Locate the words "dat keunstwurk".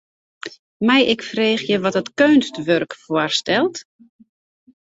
1.97-2.93